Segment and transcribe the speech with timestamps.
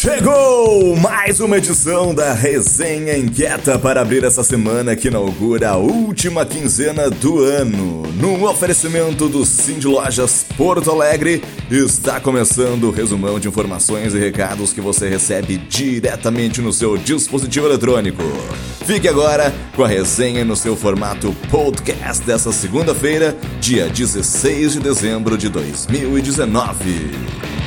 [0.00, 6.46] Chegou mais uma edição da Resenha Inquieta para abrir essa semana que inaugura a última
[6.46, 8.04] quinzena do ano.
[8.14, 14.72] No oferecimento do Cindy Lojas Porto Alegre, está começando o resumão de informações e recados
[14.72, 18.22] que você recebe diretamente no seu dispositivo eletrônico.
[18.86, 25.36] Fique agora com a resenha no seu formato podcast dessa segunda-feira, dia 16 de dezembro
[25.36, 27.59] de 2019.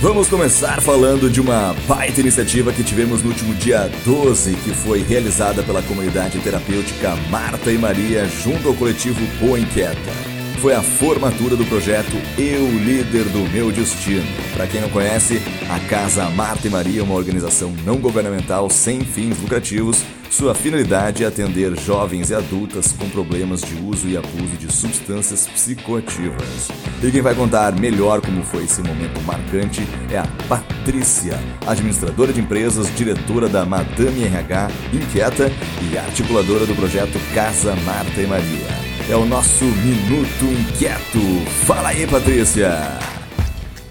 [0.00, 5.02] Vamos começar falando de uma baita iniciativa que tivemos no último dia 12, que foi
[5.02, 10.29] realizada pela comunidade terapêutica Marta e Maria junto ao coletivo Boa Inquieta
[10.60, 14.26] foi a formatura do projeto Eu Líder do Meu Destino.
[14.52, 19.00] Para quem não conhece, a Casa Marta e Maria é uma organização não governamental sem
[19.00, 20.04] fins lucrativos.
[20.28, 25.46] Sua finalidade é atender jovens e adultas com problemas de uso e abuso de substâncias
[25.46, 26.68] psicoativas.
[27.02, 29.80] E quem vai contar melhor como foi esse momento marcante
[30.10, 35.50] é a Patrícia, administradora de empresas, diretora da Madame RH Inquieta
[35.90, 41.18] e articuladora do projeto Casa Marta e Maria é o nosso Minuto Inquieto.
[41.66, 42.98] Fala aí, Patrícia!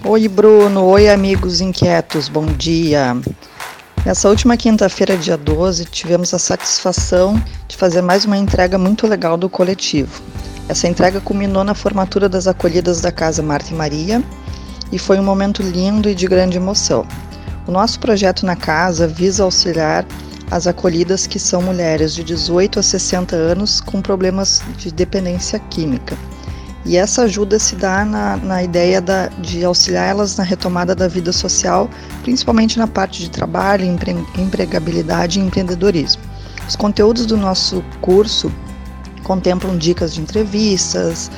[0.03, 0.85] Oi, Bruno.
[0.85, 2.29] Oi, amigos inquietos.
[2.29, 3.17] Bom dia.
[4.05, 9.35] Nessa última quinta-feira, dia 12, tivemos a satisfação de fazer mais uma entrega muito legal
[9.35, 10.21] do coletivo.
[10.69, 14.23] Essa entrega culminou na formatura das acolhidas da Casa Marta e Maria
[14.91, 17.05] e foi um momento lindo e de grande emoção.
[17.67, 20.05] O nosso projeto na casa visa auxiliar
[20.51, 26.17] as acolhidas que são mulheres de 18 a 60 anos com problemas de dependência química.
[26.85, 31.07] E essa ajuda se dá na, na ideia da, de auxiliar elas na retomada da
[31.07, 31.89] vida social,
[32.23, 36.21] principalmente na parte de trabalho, empre, empregabilidade e empreendedorismo.
[36.67, 38.51] Os conteúdos do nosso curso
[39.23, 41.29] contemplam dicas de entrevistas,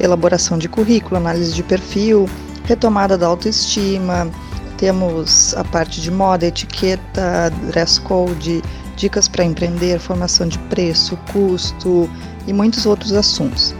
[0.00, 2.28] elaboração de currículo, análise de perfil,
[2.64, 4.30] retomada da autoestima,
[4.76, 8.62] temos a parte de moda, etiqueta, dress code,
[8.96, 12.08] dicas para empreender, formação de preço, custo
[12.46, 13.74] e muitos outros assuntos.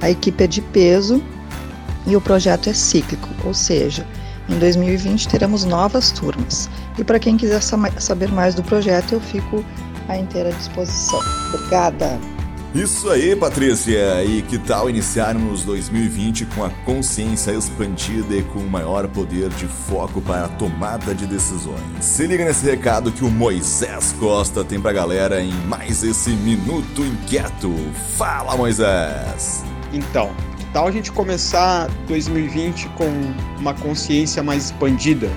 [0.00, 1.22] A equipe é de peso
[2.06, 4.06] e o projeto é cíclico, ou seja,
[4.48, 6.70] em 2020 teremos novas turmas.
[6.98, 9.64] E para quem quiser saber mais do projeto, eu fico
[10.08, 11.20] à inteira disposição.
[11.52, 12.39] Obrigada!
[12.72, 14.22] Isso aí, Patrícia!
[14.22, 20.20] E que tal iniciarmos 2020 com a consciência expandida e com maior poder de foco
[20.20, 21.80] para a tomada de decisões?
[22.00, 27.02] Se liga nesse recado que o Moisés Costa tem pra galera em mais esse Minuto
[27.04, 27.74] Inquieto.
[28.16, 29.64] Fala, Moisés!
[29.92, 33.10] Então, que tal a gente começar 2020 com
[33.58, 35.28] uma consciência mais expandida?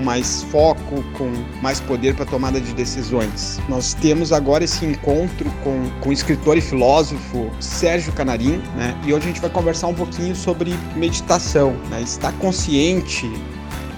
[0.00, 1.30] Com mais foco, com
[1.62, 3.60] mais poder para tomada de decisões.
[3.68, 8.98] Nós temos agora esse encontro com, com o escritor e filósofo Sérgio Canarim, né?
[9.06, 12.00] E hoje a gente vai conversar um pouquinho sobre meditação, né?
[12.02, 13.30] Estar consciente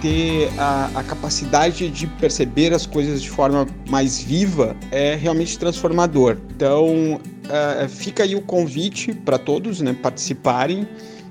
[0.01, 6.39] ter a, a, capacidade de perceber as coisas de forma mais viva é realmente transformador.
[6.57, 10.89] Então, uh, fica aí o convite para todos né, participarem.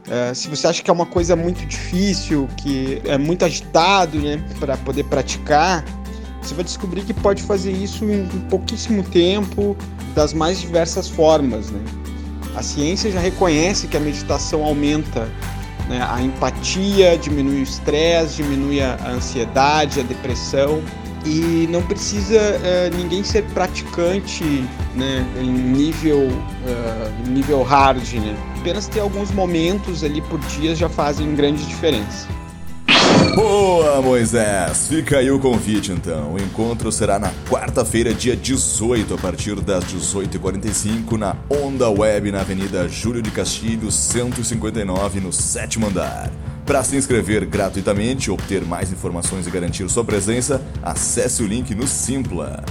[0.08, 4.44] Uh, se você acha que é uma coisa muito difícil, que é muito agitado, né,
[4.60, 5.86] para poder praticar,
[6.42, 9.78] você vai descobrir que pode fazer isso em pouquíssimo tempo,
[10.16, 11.80] das mais diversas formas, né?
[12.56, 15.30] A ciência já reconhece que a meditação aumenta
[15.88, 20.82] né, a empatia, diminui o estresse, diminui a ansiedade, a depressão
[21.26, 28.36] e não precisa uh, ninguém ser praticante né, em nível, uh, nível hard, né?
[28.60, 32.28] Apenas ter alguns momentos ali por dia já fazem grande diferença.
[33.36, 34.88] Boa, Moisés!
[34.88, 36.34] Fica aí o convite então.
[36.34, 42.42] O encontro será na quarta-feira, dia 18, a partir das 18h45, na Onda Web, na
[42.42, 46.30] Avenida Júlio de Castilhos, 159, no sétimo andar.
[46.66, 51.88] Para se inscrever gratuitamente, obter mais informações e garantir sua presença, acesse o link no
[51.88, 52.64] Simpla.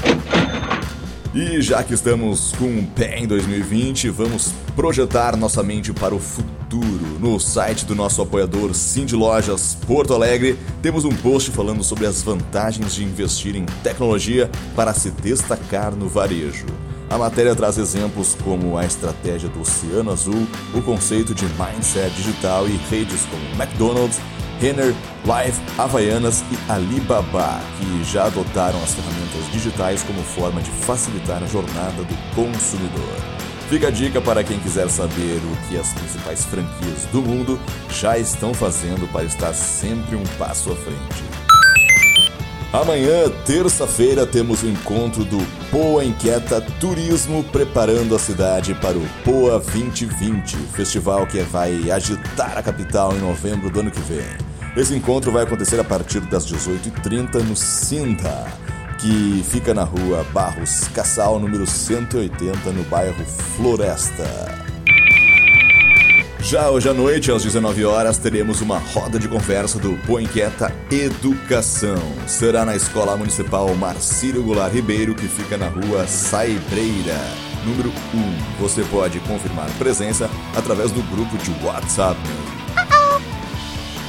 [1.33, 6.19] E já que estamos com um pé em 2020, vamos projetar nossa mente para o
[6.19, 7.21] futuro.
[7.21, 12.21] No site do nosso apoiador Cindy Lojas Porto Alegre, temos um post falando sobre as
[12.21, 16.67] vantagens de investir em tecnologia para se destacar no varejo.
[17.09, 22.67] A matéria traz exemplos como a estratégia do Oceano Azul, o conceito de mindset digital
[22.67, 24.19] e redes como McDonald's,
[24.61, 31.43] Renner, Live, Havaianas e Alibaba, que já adotaram as ferramentas digitais como forma de facilitar
[31.43, 33.17] a jornada do consumidor.
[33.71, 37.59] Fica a dica para quem quiser saber o que as principais franquias do mundo
[37.89, 41.25] já estão fazendo para estar sempre um passo à frente.
[42.73, 45.39] Amanhã, terça-feira, temos o encontro do
[45.71, 52.63] Poa Inquieta Turismo preparando a cidade para o Poa 2020, festival que vai agitar a
[52.63, 54.50] capital em novembro do ano que vem.
[54.77, 58.47] Esse encontro vai acontecer a partir das 18h30 no Cinta,
[59.01, 63.25] que fica na rua Barros Cassal, número 180, no bairro
[63.57, 64.25] Floresta.
[66.41, 72.01] Já hoje à noite, às 19 horas, teremos uma roda de conversa do Poinquieta Educação.
[72.27, 77.19] Será na Escola Municipal Marcílio Goulart Ribeiro, que fica na rua Saibreira,
[77.67, 78.63] número 1.
[78.63, 82.19] Você pode confirmar presença através do grupo de WhatsApp.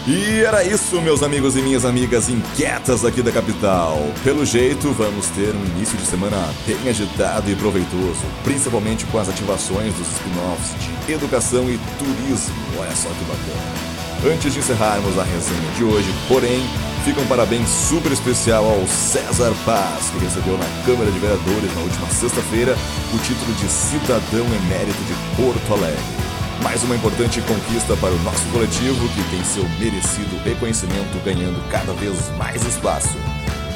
[0.08, 4.00] E era isso, meus amigos e minhas amigas inquietas aqui da capital.
[4.24, 9.30] Pelo jeito, vamos ter um início de semana bem agitado e proveitoso, principalmente com as
[9.30, 12.56] ativações dos spin-offs de educação e turismo.
[12.80, 14.34] Olha só que bacana.
[14.34, 16.62] Antes de encerrarmos a resenha de hoje, porém,
[17.06, 21.82] fica um parabéns super especial ao César Paz, que recebeu na Câmara de Vereadores na
[21.82, 22.76] última sexta-feira
[23.14, 26.31] o título de Cidadão Emérito de Porto Alegre.
[26.64, 31.94] Mais uma importante conquista para o nosso coletivo que tem seu merecido reconhecimento ganhando cada
[31.94, 33.18] vez mais espaço.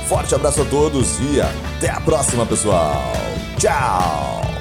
[0.07, 3.11] Forte abraço a todos e até a próxima, pessoal!
[3.57, 4.54] Tchau!